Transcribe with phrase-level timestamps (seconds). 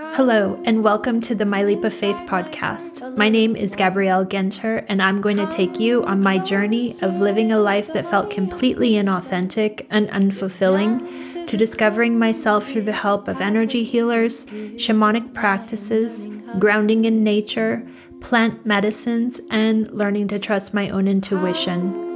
[0.00, 3.16] Hello, and welcome to the My Leap of Faith podcast.
[3.16, 7.18] My name is Gabrielle Genter, and I'm going to take you on my journey of
[7.18, 13.26] living a life that felt completely inauthentic and unfulfilling to discovering myself through the help
[13.26, 16.28] of energy healers, shamanic practices,
[16.60, 17.84] grounding in nature,
[18.20, 22.06] plant medicines, and learning to trust my own intuition.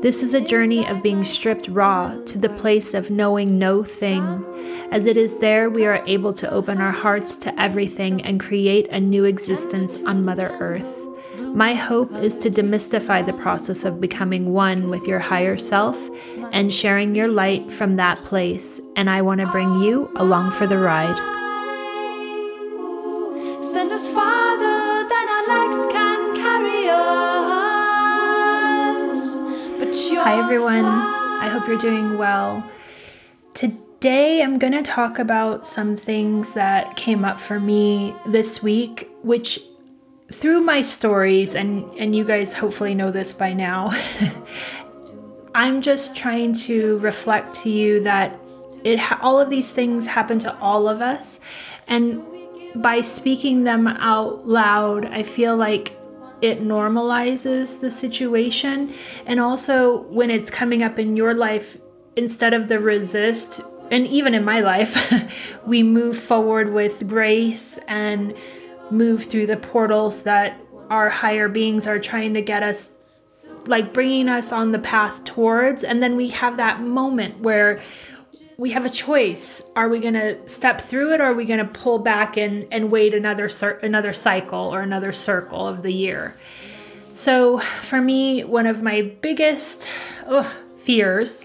[0.00, 4.44] This is a journey of being stripped raw to the place of knowing no thing.
[4.92, 8.90] As it is there, we are able to open our hearts to everything and create
[8.90, 10.84] a new existence on Mother Earth.
[11.40, 15.96] My hope is to demystify the process of becoming one with your higher self
[16.52, 18.82] and sharing your light from that place.
[18.94, 21.16] And I want to bring you along for the ride.
[23.64, 29.38] Send us farther than our legs can carry us.
[29.78, 30.84] But Hi, everyone.
[30.84, 32.70] I hope you're doing well.
[33.54, 33.78] Today,
[34.10, 39.60] I'm going to talk about some things that came up for me this week, which
[40.32, 43.90] through my stories, and, and you guys hopefully know this by now,
[45.54, 48.42] I'm just trying to reflect to you that
[48.82, 51.38] it all of these things happen to all of us.
[51.86, 52.24] And
[52.74, 55.96] by speaking them out loud, I feel like
[56.40, 58.92] it normalizes the situation.
[59.26, 61.76] And also, when it's coming up in your life,
[62.16, 63.60] instead of the resist,
[63.92, 68.34] and even in my life, we move forward with grace and
[68.90, 72.90] move through the portals that our higher beings are trying to get us,
[73.66, 75.84] like bringing us on the path towards.
[75.84, 77.82] And then we have that moment where
[78.56, 79.62] we have a choice.
[79.76, 82.66] Are we going to step through it or are we going to pull back and,
[82.72, 83.50] and wait another,
[83.82, 86.34] another cycle or another circle of the year?
[87.12, 89.86] So, for me, one of my biggest
[90.78, 91.44] fears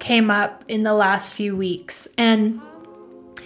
[0.00, 2.08] came up in the last few weeks.
[2.18, 2.60] And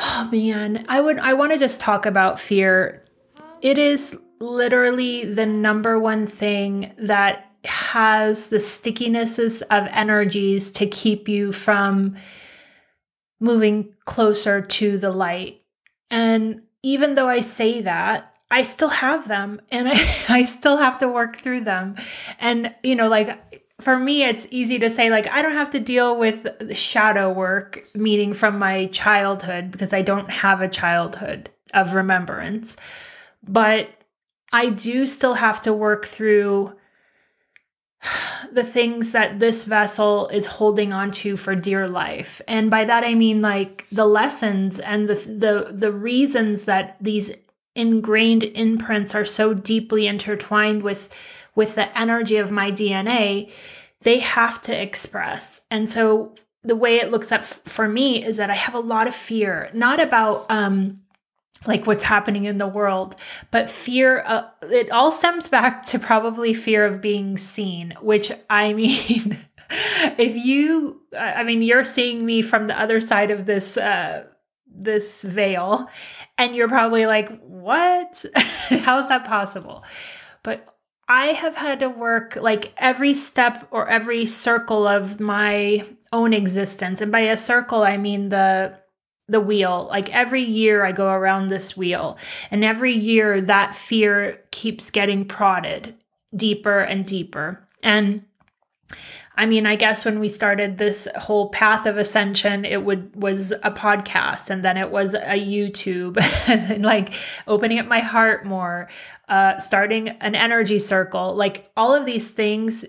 [0.00, 3.04] oh man, I would I want to just talk about fear.
[3.60, 11.28] It is literally the number one thing that has the stickinesses of energies to keep
[11.28, 12.16] you from
[13.40, 15.62] moving closer to the light.
[16.10, 19.92] And even though I say that, I still have them and I,
[20.28, 21.96] I still have to work through them.
[22.38, 23.38] And, you know, like
[23.80, 27.86] for me, it's easy to say, like, I don't have to deal with shadow work,
[27.94, 32.76] meaning from my childhood, because I don't have a childhood of remembrance.
[33.46, 33.90] But
[34.52, 36.74] I do still have to work through
[38.52, 42.40] the things that this vessel is holding on to for dear life.
[42.48, 47.32] And by that I mean like the lessons and the the the reasons that these
[47.74, 51.14] ingrained imprints are so deeply intertwined with
[51.58, 53.50] with the energy of my DNA,
[54.02, 55.62] they have to express.
[55.72, 59.08] And so the way it looks up for me is that I have a lot
[59.08, 61.00] of fear, not about um
[61.66, 63.16] like what's happening in the world
[63.50, 68.72] but fear uh, it all stems back to probably fear of being seen which i
[68.80, 69.36] mean
[70.16, 74.24] if you i mean you're seeing me from the other side of this uh
[74.68, 75.88] this veil
[76.38, 79.82] and you're probably like what how is that possible
[80.44, 80.77] but
[81.08, 87.00] i have had to work like every step or every circle of my own existence
[87.00, 88.78] and by a circle i mean the
[89.28, 89.86] the wheel.
[89.90, 92.18] Like every year I go around this wheel,
[92.50, 95.94] and every year that fear keeps getting prodded
[96.34, 97.68] deeper and deeper.
[97.82, 98.24] And
[99.38, 103.52] I mean, I guess when we started this whole path of ascension, it would was
[103.52, 106.18] a podcast and then it was a YouTube
[106.48, 107.14] and then like
[107.46, 108.88] opening up my heart more,
[109.28, 111.36] uh, starting an energy circle.
[111.36, 112.84] Like all of these things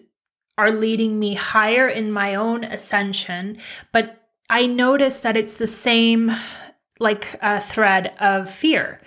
[0.57, 3.59] are leading me higher in my own ascension,
[3.91, 6.35] but I noticed that it's the same
[6.99, 9.01] like uh, thread of fear.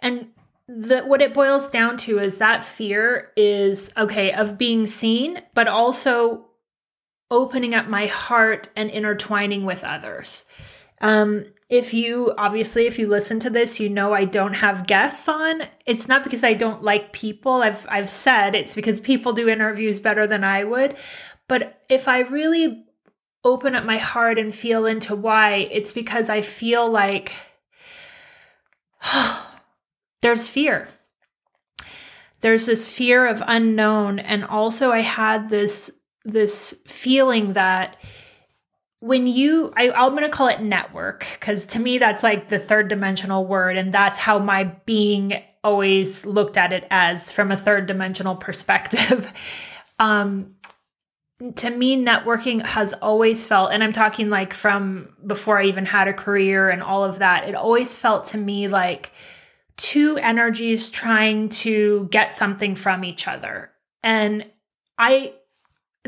[0.00, 0.28] And
[0.66, 5.68] the, what it boils down to is that fear is okay of being seen, but
[5.68, 6.47] also
[7.30, 10.44] opening up my heart and intertwining with others.
[11.00, 15.28] Um, if you obviously, if you listen to this, you know I don't have guests
[15.28, 15.62] on.
[15.84, 17.62] It's not because I don't like people.
[17.62, 20.96] I've I've said it's because people do interviews better than I would.
[21.46, 22.84] But if I really
[23.44, 27.32] open up my heart and feel into why, it's because I feel like
[30.22, 30.88] there's fear.
[32.40, 35.90] There's this fear of unknown and also I had this
[36.28, 37.96] this feeling that
[39.00, 42.58] when you I, i'm going to call it network because to me that's like the
[42.58, 47.56] third dimensional word and that's how my being always looked at it as from a
[47.56, 49.32] third dimensional perspective
[49.98, 50.54] um
[51.56, 56.08] to me, networking has always felt, and I'm talking like from before I even had
[56.08, 59.12] a career and all of that, it always felt to me like
[59.76, 63.70] two energies trying to get something from each other.
[64.02, 64.46] And
[64.98, 65.34] I,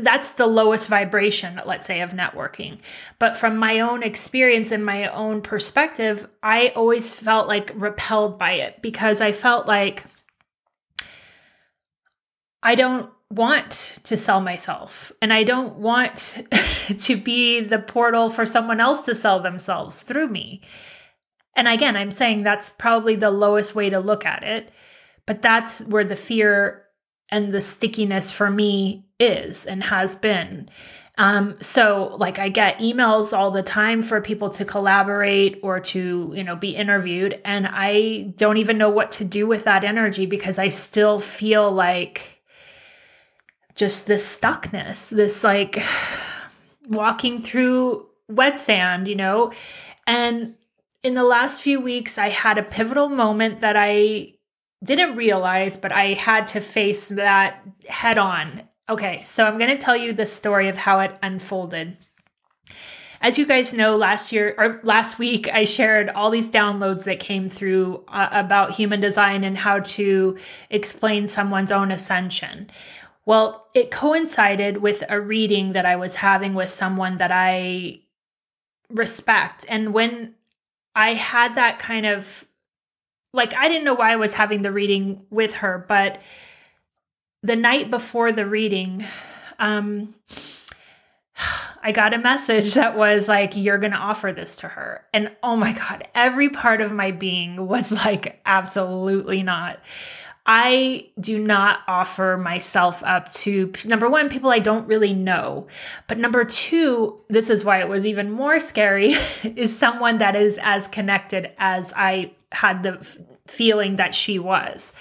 [0.03, 2.79] that's the lowest vibration, let's say, of networking.
[3.19, 8.53] But from my own experience and my own perspective, I always felt like repelled by
[8.53, 10.03] it because I felt like
[12.63, 16.43] I don't want to sell myself and I don't want
[16.97, 20.61] to be the portal for someone else to sell themselves through me.
[21.55, 24.71] And again, I'm saying that's probably the lowest way to look at it,
[25.25, 26.85] but that's where the fear
[27.29, 30.69] and the stickiness for me is and has been.
[31.17, 36.33] Um, so like I get emails all the time for people to collaborate or to,
[36.35, 37.39] you know, be interviewed.
[37.45, 41.71] And I don't even know what to do with that energy because I still feel
[41.71, 42.41] like
[43.75, 45.83] just this stuckness, this like
[46.87, 49.51] walking through wet sand, you know?
[50.07, 50.55] And
[51.03, 54.35] in the last few weeks, I had a pivotal moment that I
[54.83, 58.47] didn't realize, but I had to face that head on.
[58.89, 61.97] Okay, so I'm going to tell you the story of how it unfolded.
[63.21, 67.19] As you guys know, last year or last week, I shared all these downloads that
[67.19, 70.37] came through uh, about human design and how to
[70.71, 72.71] explain someone's own ascension.
[73.25, 78.01] Well, it coincided with a reading that I was having with someone that I
[78.89, 79.65] respect.
[79.69, 80.33] And when
[80.95, 82.45] I had that kind of
[83.33, 86.21] like, I didn't know why I was having the reading with her, but
[87.43, 89.05] the night before the reading,
[89.59, 90.13] um,
[91.83, 95.03] I got a message that was like, You're going to offer this to her.
[95.13, 99.79] And oh my God, every part of my being was like, Absolutely not.
[100.45, 105.67] I do not offer myself up to number one, people I don't really know.
[106.07, 109.11] But number two, this is why it was even more scary,
[109.43, 113.17] is someone that is as connected as I had the
[113.47, 114.93] feeling that she was.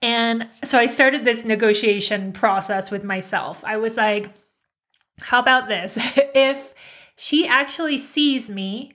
[0.00, 3.64] And so I started this negotiation process with myself.
[3.64, 4.30] I was like,
[5.20, 5.98] how about this?
[6.34, 6.74] if
[7.16, 8.92] she actually sees me,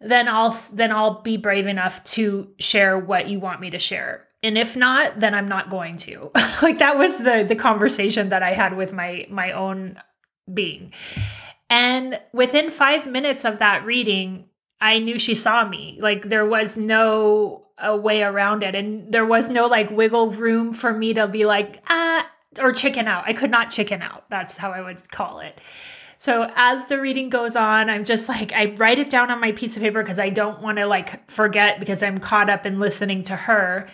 [0.00, 4.26] then I'll then I'll be brave enough to share what you want me to share
[4.42, 6.30] and if not then i'm not going to
[6.62, 10.00] like that was the the conversation that i had with my my own
[10.52, 10.92] being
[11.68, 14.46] and within 5 minutes of that reading
[14.80, 18.74] i knew she saw me like there was no a way around it.
[18.74, 22.28] And there was no like wiggle room for me to be like ah
[22.58, 23.24] or chicken out.
[23.26, 24.28] I could not chicken out.
[24.30, 25.60] That's how i would call it.
[26.18, 29.52] So as the reading goes on, I'm just like, I write it down on my
[29.52, 32.78] piece of paper because I don't want to like forget because I'm caught up in
[32.78, 33.88] listening to her.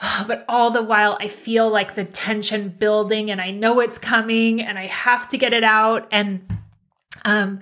[0.26, 4.60] but all the while I feel like the tension building and I know it's coming
[4.60, 6.08] and I have to get it out.
[6.10, 6.44] And
[7.24, 7.60] um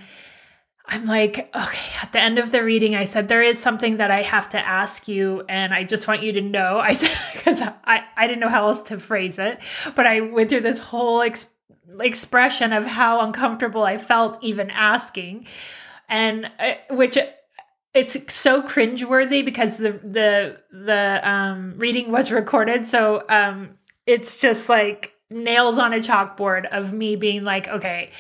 [0.93, 4.11] I'm like, okay, at the end of the reading, I said, there is something that
[4.11, 6.79] I have to ask you, and I just want you to know.
[6.85, 9.61] I said, because I, I didn't know how else to phrase it,
[9.95, 11.47] but I went through this whole ex-
[12.01, 15.47] expression of how uncomfortable I felt even asking,
[16.09, 17.17] and uh, which
[17.95, 23.71] it's so cringeworthy because the the the um reading was recorded so um
[24.07, 28.11] it's just like nails on a chalkboard of me being like okay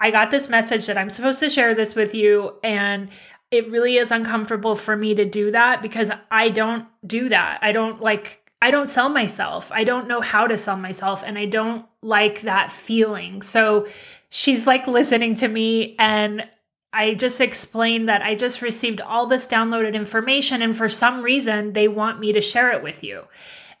[0.00, 3.08] i got this message that i'm supposed to share this with you and
[3.50, 7.58] it really is uncomfortable for me to do that because i don't do that.
[7.62, 9.70] I don't like i don't sell myself.
[9.72, 13.42] I don't know how to sell myself and i don't like that feeling.
[13.42, 13.86] So
[14.28, 16.48] she's like listening to me and
[16.92, 21.72] I just explained that I just received all this downloaded information and for some reason
[21.72, 23.24] they want me to share it with you.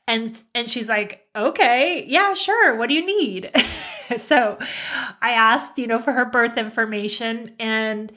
[0.06, 2.74] And and she's like, "Okay, yeah, sure.
[2.76, 3.50] What do you need?"
[4.18, 4.58] so
[5.22, 8.12] I asked, you know, for her birth information and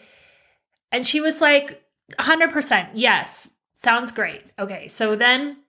[0.92, 1.84] and she was like,
[2.20, 2.90] "100%.
[2.94, 3.50] Yes.
[3.76, 4.88] Sounds great." Okay.
[4.88, 5.64] So then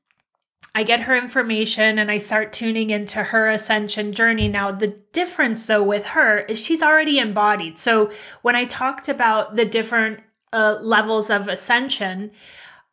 [0.74, 4.48] I get her information and I start tuning into her ascension journey.
[4.48, 7.78] Now, the difference though with her is she's already embodied.
[7.78, 8.10] So
[8.42, 10.20] when I talked about the different
[10.52, 12.32] uh, levels of ascension,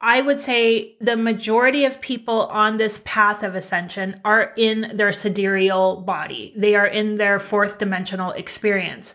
[0.04, 5.14] I would say the majority of people on this path of ascension are in their
[5.14, 6.54] sidereal body.
[6.58, 9.14] They are in their fourth dimensional experience.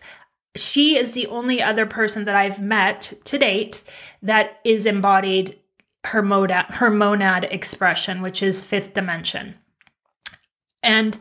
[0.55, 3.83] She is the only other person that I've met to date
[4.21, 5.59] that is embodied
[6.05, 9.55] her monad, her monad expression, which is fifth dimension.
[10.81, 11.19] And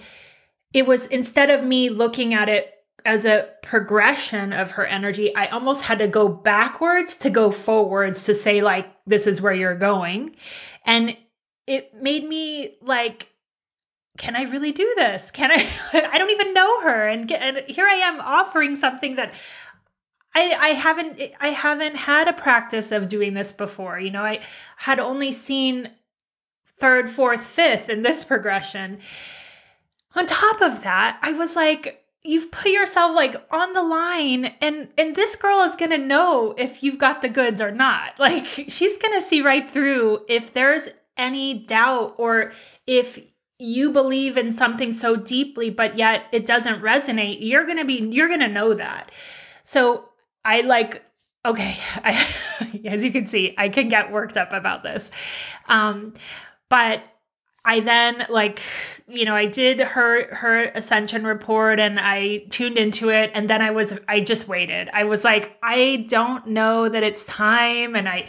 [0.73, 2.73] it was instead of me looking at it
[3.07, 8.25] as a progression of her energy, I almost had to go backwards to go forwards
[8.25, 10.37] to say, like, this is where you're going.
[10.85, 11.17] And
[11.67, 13.29] it made me like
[14.19, 15.31] can I really do this?
[15.31, 15.57] Can I?
[16.11, 19.35] I don't even know her, and, get, and here I am offering something that
[20.35, 23.99] I, I haven't I haven't had a practice of doing this before.
[23.99, 24.41] You know, I
[24.77, 25.91] had only seen
[26.79, 28.99] third, fourth, fifth in this progression.
[30.15, 34.89] On top of that, I was like, you've put yourself like on the line and
[34.99, 38.15] and this girl is going to know if you've got the goods or not.
[38.19, 42.53] Like she's going to see right through if there's any doubt or
[42.87, 43.21] if
[43.59, 47.95] you believe in something so deeply but yet it doesn't resonate you're going to be
[47.95, 49.11] you're going to know that
[49.65, 50.11] so
[50.45, 51.03] i like
[51.45, 52.13] okay I,
[52.85, 55.11] as you can see i can get worked up about this
[55.69, 56.13] um
[56.69, 57.03] but
[57.67, 58.63] i then like
[59.07, 63.61] you know i did her her ascension report and i tuned into it and then
[63.61, 68.09] i was i just waited i was like i don't know that it's time and
[68.09, 68.27] i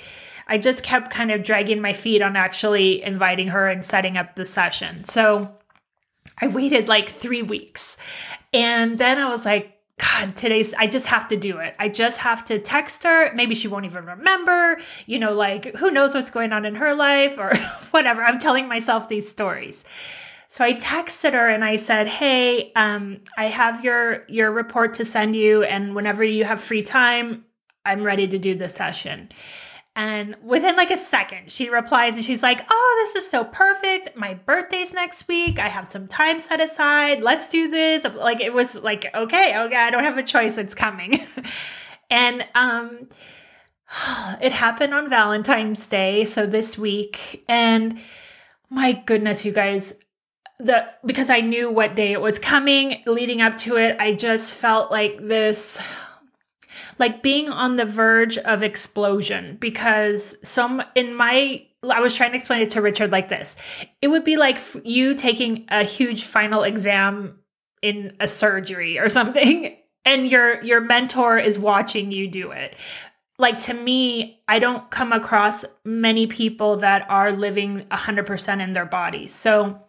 [0.47, 4.35] I just kept kind of dragging my feet on actually inviting her and setting up
[4.35, 5.03] the session.
[5.03, 5.53] So
[6.39, 7.97] I waited like three weeks.
[8.53, 11.75] And then I was like, God, today's, I just have to do it.
[11.79, 13.33] I just have to text her.
[13.33, 14.77] Maybe she won't even remember,
[15.07, 17.55] you know, like who knows what's going on in her life or
[17.91, 18.21] whatever.
[18.21, 19.83] I'm telling myself these stories.
[20.49, 25.05] So I texted her and I said, "Hey, um, I have your your report to
[25.05, 27.43] send you, and whenever you have free time,
[27.83, 29.29] I'm ready to do the session."
[29.97, 34.15] And within like a second, she replies and she's like, Oh, this is so perfect.
[34.15, 35.57] My birthday's next week.
[35.57, 37.23] I have some time set aside.
[37.23, 38.05] Let's do this.
[38.15, 40.59] Like it was like, okay, okay, I don't have a choice.
[40.59, 41.19] It's coming.
[42.11, 43.09] and um
[44.39, 47.43] it happened on Valentine's Day, so this week.
[47.49, 47.99] And
[48.69, 49.95] my goodness, you guys,
[50.59, 54.53] the because I knew what day it was coming leading up to it, I just
[54.53, 55.79] felt like this
[56.99, 62.37] like being on the verge of explosion because some in my I was trying to
[62.37, 63.55] explain it to Richard like this.
[64.01, 67.39] It would be like you taking a huge final exam
[67.81, 72.75] in a surgery or something and your your mentor is watching you do it.
[73.39, 78.85] Like to me, I don't come across many people that are living 100% in their
[78.85, 79.31] bodies.
[79.31, 79.79] So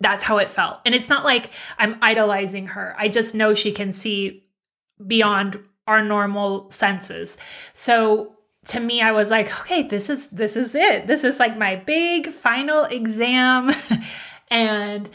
[0.00, 0.78] that's how it felt.
[0.86, 2.94] And it's not like I'm idolizing her.
[2.96, 4.44] I just know she can see
[5.04, 7.36] beyond our normal senses.
[7.72, 11.06] So to me I was like, okay, this is this is it.
[11.08, 13.70] This is like my big final exam
[14.48, 15.10] and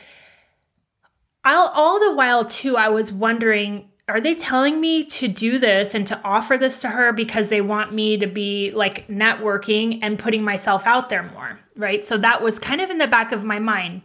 [1.46, 5.94] I'll, all the while too I was wondering are they telling me to do this
[5.94, 10.20] and to offer this to her because they want me to be like networking and
[10.20, 12.04] putting myself out there more, right?
[12.04, 14.02] So that was kind of in the back of my mind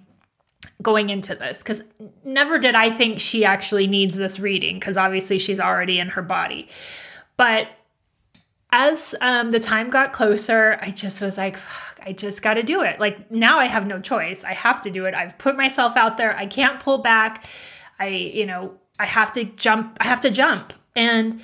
[0.82, 1.82] going into this because
[2.25, 6.23] never did I think she actually needs this reading because obviously she's already in her
[6.23, 6.68] body.
[7.37, 7.68] But
[8.70, 11.56] as um, the time got closer, I just was like,
[12.04, 13.00] I just got to do it.
[13.00, 14.44] Like now I have no choice.
[14.44, 15.14] I have to do it.
[15.14, 16.37] I've put myself out there.
[16.37, 17.47] I can't pull back.
[17.99, 19.97] I, you know, I have to jump.
[20.00, 20.73] I have to jump.
[20.94, 21.40] And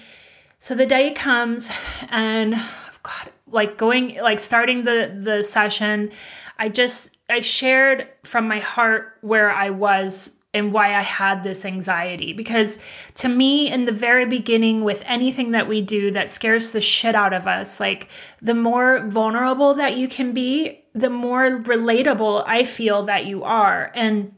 [0.58, 1.70] so the day comes
[2.10, 2.54] and
[3.02, 6.10] God, like going, like starting the, the session,
[6.58, 11.64] I just I shared from my heart where I was and why I had this
[11.64, 12.32] anxiety.
[12.32, 12.78] Because
[13.16, 17.14] to me, in the very beginning, with anything that we do that scares the shit
[17.16, 18.08] out of us, like
[18.40, 23.90] the more vulnerable that you can be, the more relatable I feel that you are.
[23.94, 24.32] And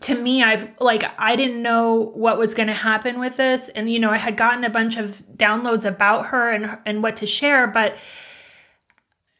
[0.00, 3.68] to me, I've like, I didn't know what was going to happen with this.
[3.68, 7.16] And, you know, I had gotten a bunch of downloads about her and, and what
[7.16, 7.96] to share, but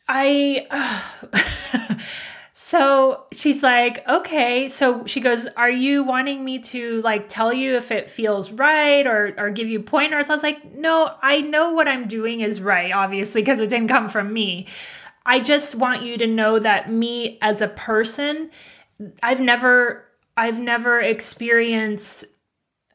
[0.08, 0.66] I.
[1.34, 1.88] Uh,
[2.72, 4.70] So she's like, okay.
[4.70, 9.06] So she goes, Are you wanting me to like tell you if it feels right
[9.06, 10.30] or or give you pointers?
[10.30, 13.88] I was like, No, I know what I'm doing is right, obviously, because it didn't
[13.88, 14.68] come from me.
[15.26, 18.50] I just want you to know that me as a person,
[19.22, 20.06] I've never
[20.38, 22.24] I've never experienced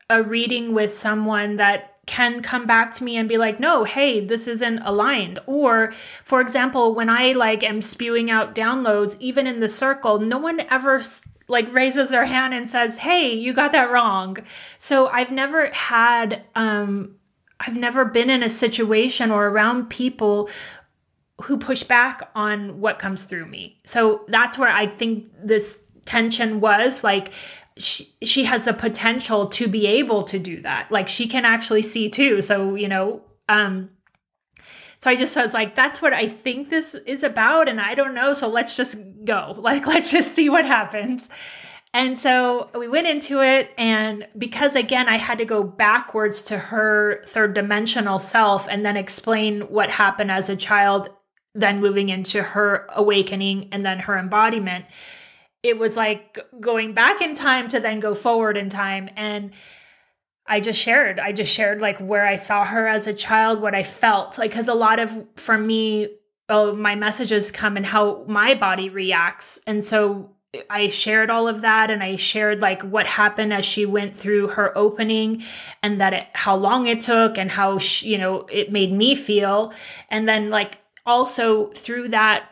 [0.10, 4.20] a reading with someone that can come back to me and be like, no, hey,
[4.20, 5.38] this isn't aligned.
[5.46, 5.92] Or,
[6.24, 10.62] for example, when I like am spewing out downloads, even in the circle, no one
[10.72, 11.04] ever
[11.48, 14.38] like raises their hand and says, hey, you got that wrong.
[14.80, 17.16] So I've never had, um,
[17.60, 20.50] I've never been in a situation or around people
[21.44, 23.80] who push back on what comes through me.
[23.86, 27.32] So that's where I think this tension was like
[27.80, 30.92] she, she has the potential to be able to do that.
[30.92, 32.42] Like she can actually see too.
[32.42, 33.90] So, you know, um,
[35.02, 37.70] so I just was like, that's what I think this is about.
[37.70, 38.34] And I don't know.
[38.34, 39.56] So let's just go.
[39.68, 41.28] Like, let's just see what happens.
[41.94, 43.72] And so we went into it.
[43.78, 48.98] And because again, I had to go backwards to her third dimensional self and then
[48.98, 51.10] explain what happened as a child,
[51.54, 54.86] then moving into her awakening and then her embodiment
[55.64, 59.10] it was like going back in time to then go forward in time.
[59.16, 59.52] And
[60.46, 63.76] I just shared, I just shared like where I saw her as a child, what
[63.76, 66.10] I felt like, cause a lot of, for me,
[66.50, 69.60] oh, my messages come and how my body reacts.
[69.68, 70.38] And so
[70.70, 74.50] I shared all of that and I shared like what happened as she went through
[74.50, 75.44] her opening
[75.84, 79.14] and that it, how long it took and how she, you know it made me
[79.16, 79.74] feel
[80.10, 82.50] and then like also through that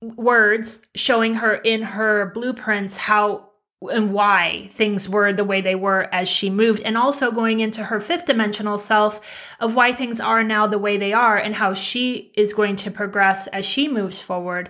[0.00, 3.48] words showing her in her blueprints how
[3.92, 7.84] and why things were the way they were as she moved and also going into
[7.84, 11.72] her fifth dimensional self of why things are now the way they are and how
[11.72, 14.68] she is going to progress as she moves forward.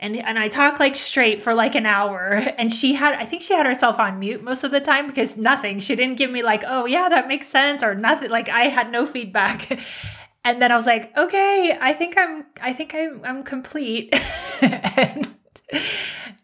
[0.00, 2.32] And and I talk like straight for like an hour.
[2.58, 5.36] And she had I think she had herself on mute most of the time because
[5.36, 5.78] nothing.
[5.78, 8.28] She didn't give me like oh yeah that makes sense or nothing.
[8.30, 9.80] Like I had no feedback
[10.44, 14.14] and then I was like okay I think I'm I think I'm I'm complete
[14.62, 15.34] and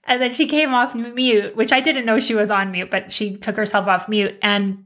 [0.05, 3.13] and then she came off mute which I didn't know she was on mute but
[3.13, 4.85] she took herself off mute and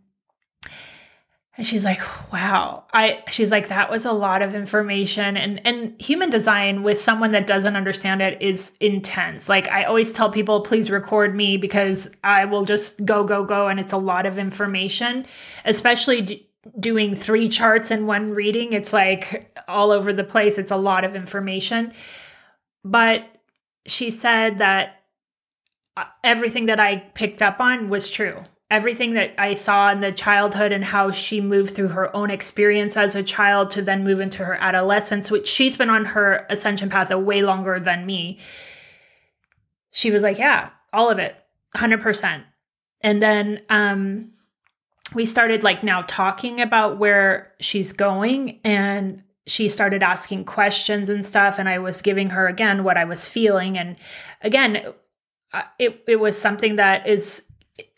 [1.59, 2.00] and she's like,
[2.33, 2.87] wow.
[2.95, 5.37] I she's like, that was a lot of information.
[5.37, 9.49] And and human design with someone that doesn't understand it is intense.
[9.49, 13.69] Like I always tell people, please record me because I will just go, go, go.
[13.69, 15.26] And it's a lot of information,
[15.66, 18.73] especially doing three charts in one reading.
[18.73, 20.59] It's like all over the place.
[20.59, 21.92] It's a lot of information.
[22.85, 23.26] But
[23.87, 25.02] she said that
[25.97, 30.12] uh, everything that I picked up on was true everything that I saw in the
[30.12, 34.19] childhood and how she moved through her own experience as a child to then move
[34.19, 38.38] into her adolescence, which she's been on her ascension path a way longer than me.
[39.90, 41.37] She was like, Yeah, all of it,
[41.76, 42.45] 100%.
[43.02, 44.32] And then um,
[45.14, 51.25] we started like now talking about where she's going and she started asking questions and
[51.25, 53.97] stuff and i was giving her again what i was feeling and
[54.42, 54.92] again
[55.52, 57.42] uh, it, it was something that is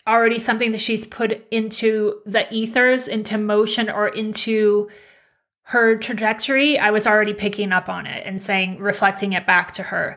[0.06, 4.88] already something that she's put into the ethers, into motion, or into
[5.68, 9.83] her trajectory, I was already picking up on it and saying, reflecting it back to
[9.83, 10.16] her.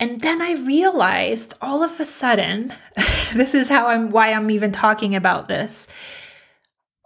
[0.00, 2.72] And then I realized all of a sudden,
[3.34, 5.86] this is how I'm why I'm even talking about this.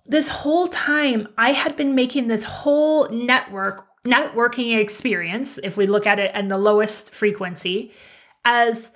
[0.07, 6.07] This whole time I had been making this whole network networking experience, if we look
[6.07, 7.93] at it in the lowest frequency,
[8.45, 8.91] as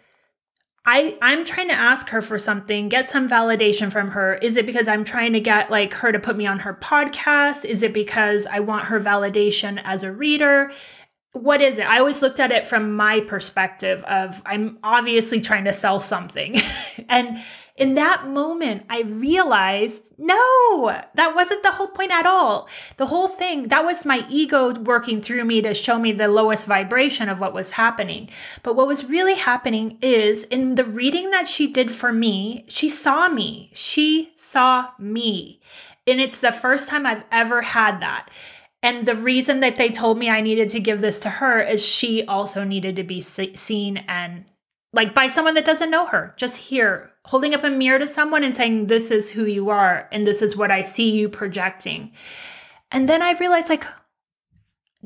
[0.85, 4.35] I I'm trying to ask her for something, get some validation from her.
[4.37, 7.65] Is it because I'm trying to get like her to put me on her podcast?
[7.65, 10.71] Is it because I want her validation as a reader?
[11.33, 11.87] What is it?
[11.87, 16.57] I always looked at it from my perspective of I'm obviously trying to sell something.
[17.09, 17.39] and
[17.77, 22.69] in that moment, I realized no, that wasn't the whole point at all.
[22.97, 26.67] The whole thing, that was my ego working through me to show me the lowest
[26.67, 28.29] vibration of what was happening.
[28.65, 32.89] But what was really happening is in the reading that she did for me, she
[32.89, 33.71] saw me.
[33.73, 35.61] She saw me.
[36.05, 38.29] And it's the first time I've ever had that.
[38.83, 41.85] And the reason that they told me I needed to give this to her is
[41.85, 44.45] she also needed to be seen and
[44.93, 48.43] like by someone that doesn't know her, just here, holding up a mirror to someone
[48.43, 52.13] and saying, This is who you are, and this is what I see you projecting.
[52.91, 53.85] And then I realized, like,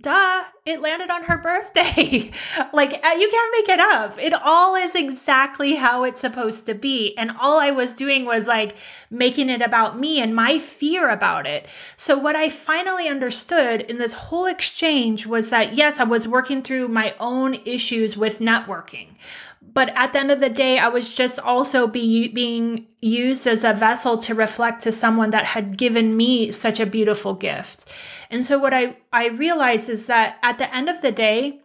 [0.01, 2.31] duh, it landed on her birthday.
[2.73, 4.19] like, uh, you can't make it up.
[4.19, 7.15] It all is exactly how it's supposed to be.
[7.17, 8.77] And all I was doing was like
[9.11, 11.67] making it about me and my fear about it.
[11.97, 16.63] So, what I finally understood in this whole exchange was that, yes, I was working
[16.63, 19.09] through my own issues with networking
[19.75, 23.65] but at the end of the day, I was just also be, being used as
[23.65, 27.91] a vessel to reflect to someone that had given me such a beautiful gift.
[28.31, 31.61] And so what I, I realized is that at the end of the day,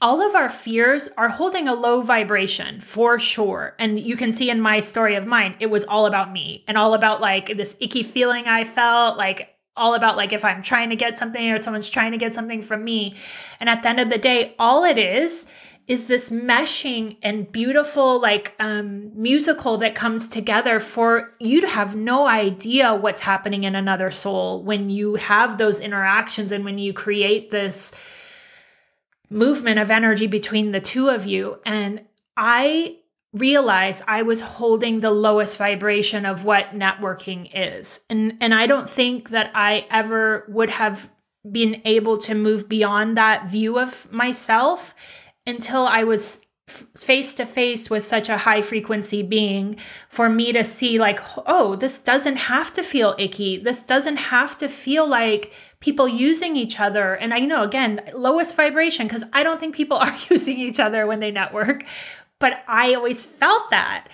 [0.00, 3.76] all of our fears are holding a low vibration for sure.
[3.78, 6.76] And you can see in my story of mine, it was all about me and
[6.76, 10.90] all about like this icky feeling I felt, like all about like if I'm trying
[10.90, 13.14] to get something or someone's trying to get something from me.
[13.60, 15.46] And at the end of the day, all it is
[15.86, 21.96] is this meshing and beautiful like um, musical that comes together for you to have
[21.96, 26.92] no idea what's happening in another soul when you have those interactions and when you
[26.92, 27.90] create this
[29.28, 31.58] movement of energy between the two of you.
[31.64, 32.02] And
[32.36, 32.96] i
[33.34, 38.02] realized i was holding the lowest vibration of what networking is.
[38.08, 41.10] And and i don't think that i ever would have
[41.50, 44.94] been able to move beyond that view of myself
[45.46, 49.76] until I was face to face with such a high frequency being
[50.08, 54.56] for me to see like oh this doesn't have to feel icky this doesn't have
[54.56, 59.42] to feel like people using each other and i know again lowest vibration because i
[59.42, 61.84] don't think people are using each other when they network
[62.42, 64.08] but I always felt that.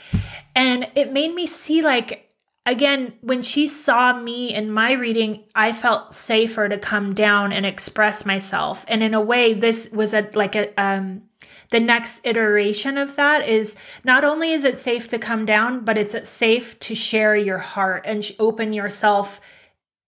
[0.55, 2.28] And it made me see like
[2.69, 7.65] again, when she saw me in my reading, I felt safer to come down and
[7.65, 8.85] express myself.
[8.89, 11.23] And in a way, this was a like a um
[11.71, 15.99] the next iteration of that is not only is it safe to come down, but
[15.99, 19.41] it's safe to share your heart and open yourself,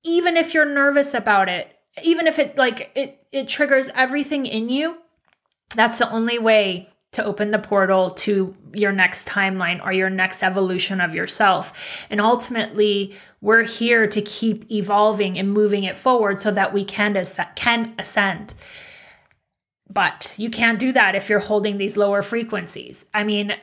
[0.04, 4.68] even if you're nervous about it, even if it like it it triggers everything in
[4.68, 4.98] you.
[5.74, 10.42] That's the only way to open the portal to your next timeline or your next
[10.42, 12.06] evolution of yourself.
[12.08, 17.16] And ultimately, we're here to keep evolving and moving it forward so that we can
[17.16, 18.54] ascend, can ascend.
[19.92, 23.06] But you can't do that if you're holding these lower frequencies.
[23.12, 23.56] I mean,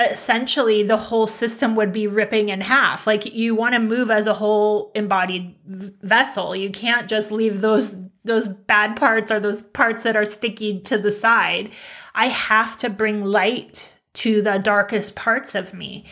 [0.00, 3.06] essentially the whole system would be ripping in half.
[3.06, 6.56] Like you want to move as a whole embodied vessel.
[6.56, 10.98] You can't just leave those those bad parts or those parts that are sticky to
[10.98, 11.70] the side.
[12.14, 16.04] I have to bring light to the darkest parts of me.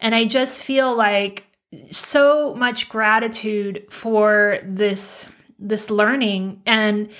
[0.00, 1.46] And I just feel like
[1.90, 5.28] so much gratitude for this
[5.58, 7.10] this learning and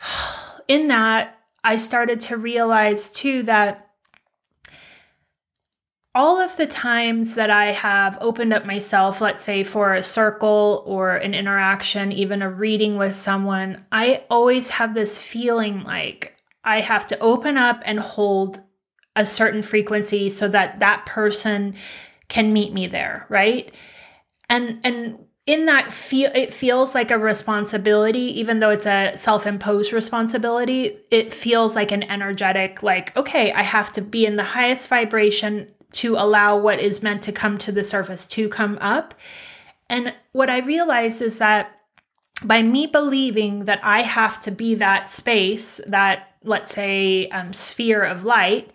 [0.68, 3.85] in that I started to realize too that
[6.16, 10.82] all of the times that I have opened up myself, let's say for a circle
[10.86, 16.80] or an interaction, even a reading with someone, I always have this feeling like I
[16.80, 18.60] have to open up and hold
[19.14, 21.74] a certain frequency so that that person
[22.28, 23.70] can meet me there, right?
[24.48, 29.92] And and in that feel it feels like a responsibility even though it's a self-imposed
[29.92, 34.88] responsibility it feels like an energetic like okay i have to be in the highest
[34.88, 39.14] vibration to allow what is meant to come to the surface to come up
[39.88, 41.72] and what i realized is that
[42.42, 48.02] by me believing that i have to be that space that let's say, um, sphere
[48.02, 48.70] of light,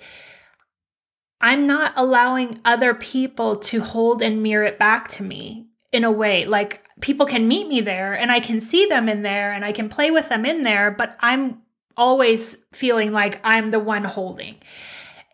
[1.40, 6.12] I'm not allowing other people to hold and mirror it back to me in a
[6.12, 6.46] way.
[6.46, 9.72] Like people can meet me there and I can see them in there and I
[9.72, 11.62] can play with them in there, but I'm
[11.98, 14.58] always feeling like I'm the one holding.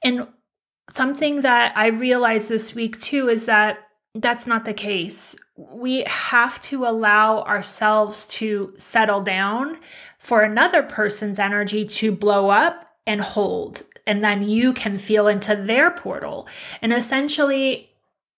[0.04, 0.28] And
[0.89, 3.80] something that I realized this week too is that
[4.15, 5.36] that's not the case.
[5.56, 9.78] We have to allow ourselves to settle down
[10.19, 13.84] for another person's energy to blow up and hold.
[14.06, 16.47] And then you can feel into their portal.
[16.82, 17.89] And essentially,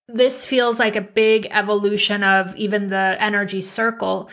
[0.07, 4.29] this feels like a big evolution of even the energy circle.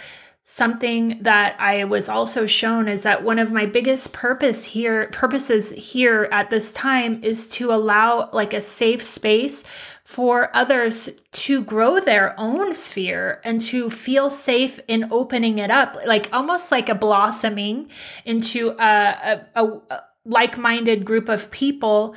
[0.49, 5.71] Something that I was also shown is that one of my biggest purpose here purposes
[5.71, 9.65] here at this time is to allow like a safe space
[10.05, 15.97] for others to grow their own sphere and to feel safe in opening it up,
[16.07, 17.91] like almost like a blossoming
[18.25, 22.15] into a, a, a like minded group of people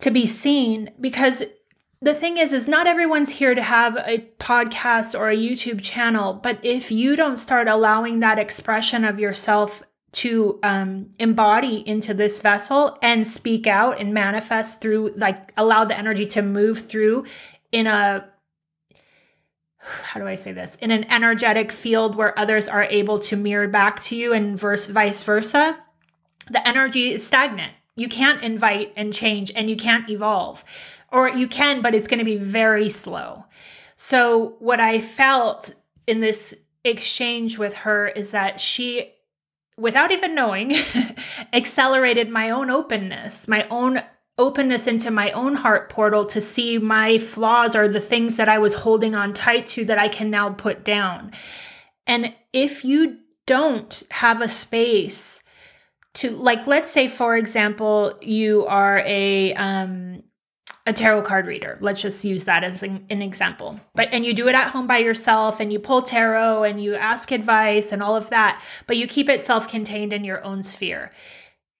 [0.00, 0.90] to be seen.
[1.00, 1.44] Because
[2.00, 6.34] the thing is, is not everyone's here to have a podcast or a YouTube channel,
[6.34, 12.40] but if you don't start allowing that expression of yourself to um, embody into this
[12.40, 17.24] vessel and speak out and manifest through, like, allow the energy to move through
[17.72, 18.28] in a
[19.84, 20.76] how do I say this?
[20.76, 24.86] In an energetic field where others are able to mirror back to you and verse,
[24.86, 25.78] vice versa,
[26.50, 27.72] the energy is stagnant.
[27.96, 30.64] You can't invite and change and you can't evolve.
[31.14, 33.44] Or you can, but it's going to be very slow.
[33.96, 35.72] So, what I felt
[36.06, 39.14] in this exchange with her is that she
[39.76, 40.72] without even knowing,
[41.52, 44.00] accelerated my own openness, my own
[44.38, 48.58] openness into my own heart portal to see my flaws or the things that I
[48.58, 51.32] was holding on tight to that I can now put down.
[52.06, 55.40] And if you don't have a space
[56.14, 60.22] to like let's say for example you are a um
[60.86, 61.78] a tarot card reader.
[61.80, 63.80] Let's just use that as an, an, example.
[63.94, 66.94] But and you do it at home by yourself and you pull tarot and you
[66.94, 71.10] ask advice and all of that, but you keep it self-contained in your own sphere.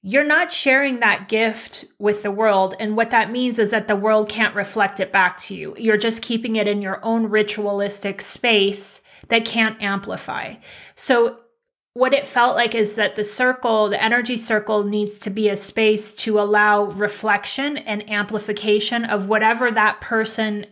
[0.01, 3.97] You're not sharing that gift with the world and what that means is that the
[3.97, 5.75] world can't reflect it back to you.
[5.79, 10.55] You're just keeping it in your own ritualistic space that can't amplify.
[10.95, 11.41] So
[11.95, 15.57] what it felt like is that the circle, the energy circle needs to be a
[15.57, 20.67] space to allow reflection and amplification of whatever that person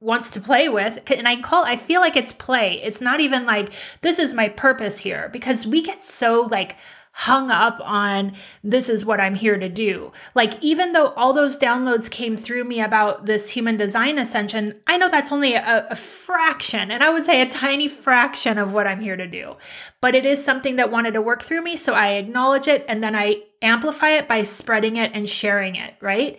[0.00, 1.00] wants to play with.
[1.10, 2.82] And I call, I feel like it's play.
[2.82, 6.76] It's not even like, this is my purpose here because we get so like
[7.18, 10.12] hung up on this is what I'm here to do.
[10.34, 14.98] Like, even though all those downloads came through me about this human design ascension, I
[14.98, 18.86] know that's only a, a, fraction, and I would say a tiny fraction of what
[18.86, 19.56] I'm here to do.
[20.02, 21.78] But it is something that wanted to work through me.
[21.78, 25.94] So I acknowledge it and then I amplify it by spreading it and sharing it,
[26.02, 26.38] right?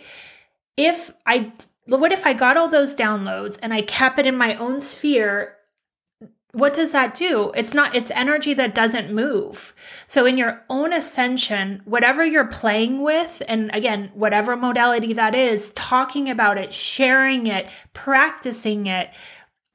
[0.78, 1.54] If I,
[1.88, 5.57] what if I got all those downloads and I kept it in my own sphere
[6.54, 7.52] what does that do?
[7.56, 9.76] It's not, it's energy that doesn't move.
[10.08, 15.72] So, in your own ascension, whatever you're playing with, and again, whatever modality that is,
[15.72, 19.10] talking about it, sharing it, practicing it,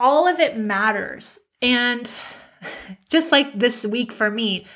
[0.00, 1.38] all of it matters.
[1.60, 2.12] And
[3.10, 4.66] just like this week for me,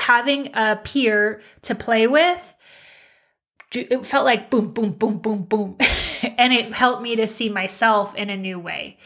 [0.00, 2.54] having a peer to play with,
[3.72, 5.76] it felt like boom, boom, boom, boom, boom.
[6.38, 8.98] and it helped me to see myself in a new way.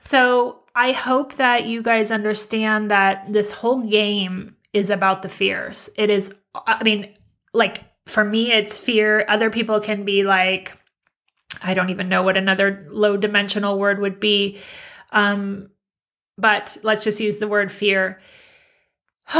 [0.00, 5.88] So, I hope that you guys understand that this whole game is about the fears.
[5.96, 7.14] It is, I mean,
[7.54, 9.24] like for me, it's fear.
[9.26, 10.78] Other people can be like,
[11.62, 14.58] I don't even know what another low dimensional word would be.
[15.12, 15.70] Um,
[16.36, 18.20] but let's just use the word fear.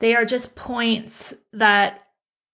[0.00, 2.02] they are just points that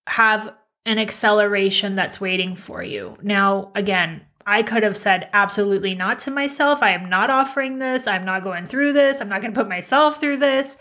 [0.05, 0.53] have
[0.85, 3.17] an acceleration that's waiting for you.
[3.23, 6.81] Now, again, I could have said absolutely not to myself.
[6.81, 8.07] I am not offering this.
[8.07, 9.21] I'm not going through this.
[9.21, 10.75] I'm not going to put myself through this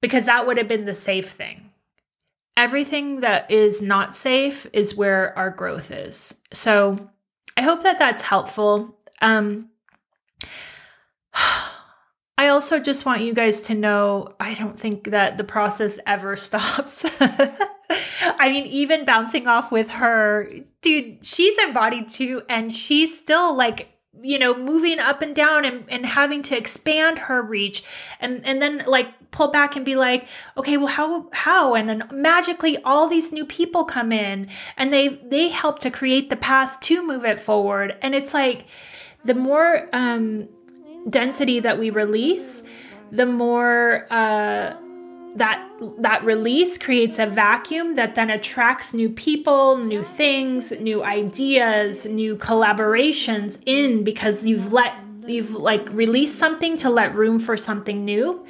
[0.00, 1.72] because that would have been the safe thing.
[2.56, 6.40] Everything that is not safe is where our growth is.
[6.52, 7.10] So
[7.56, 8.96] I hope that that's helpful.
[9.20, 9.70] Um,
[12.38, 16.36] I also just want you guys to know I don't think that the process ever
[16.36, 17.20] stops.
[18.44, 20.46] I mean, even bouncing off with her,
[20.82, 23.88] dude, she's embodied too, and she's still like
[24.22, 27.82] you know moving up and down and, and having to expand her reach
[28.20, 30.28] and and then like pull back and be like
[30.58, 31.74] okay well how how?
[31.74, 36.28] And then magically all these new people come in and they they help to create
[36.28, 37.96] the path to move it forward.
[38.02, 38.66] And it's like
[39.24, 40.50] the more um
[41.08, 42.62] density that we release
[43.10, 44.74] the more uh
[45.34, 45.68] that
[45.98, 52.36] that release creates a vacuum that then attracts new people, new things, new ideas, new
[52.36, 54.94] collaborations in because you've let
[55.26, 58.44] you've like released something to let room for something new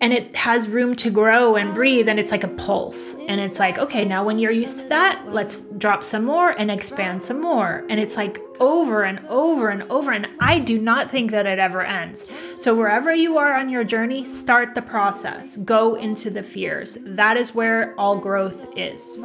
[0.00, 3.14] and it has room to grow and breathe and it's like a pulse.
[3.28, 6.70] And it's like okay now when you're used to that let's drop some more and
[6.70, 7.84] expand some more.
[7.88, 11.58] And it's like over and over and over and i do not think that it
[11.58, 12.30] ever ends.
[12.58, 15.56] So wherever you are on your journey start the process.
[15.58, 16.98] Go into the fears.
[17.02, 19.20] That is where all growth is.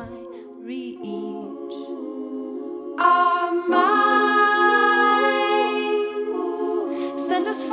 [7.17, 7.63] Send us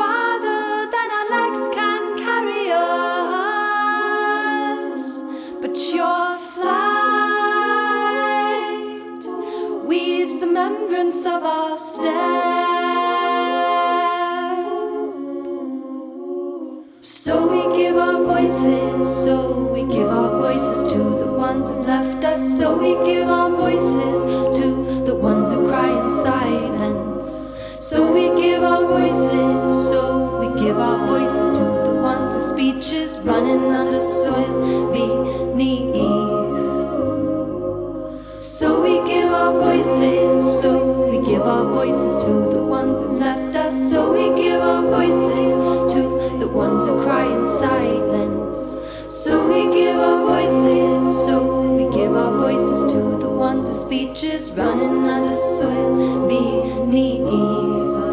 [10.60, 12.14] weaves the membrance of our step.
[17.02, 22.24] So we give our voices, so we give our voices to the ones who've left
[22.24, 22.58] us.
[22.58, 24.24] So we give our voices
[24.58, 27.44] to the ones who cry in silence.
[27.78, 32.92] So we give our voices, so we give our voices to the ones whose speech
[32.92, 36.30] is running under soil beneath.
[38.36, 40.39] So we give our voices,
[41.40, 43.90] give our voices to the ones who left us.
[43.90, 45.54] So we give our voices
[45.94, 48.76] to the ones who cry in silence.
[49.08, 54.22] So we give our voices, so we give our voices to the ones whose speech
[54.22, 57.30] is running under soil beneath.
[57.30, 58.09] Subtle,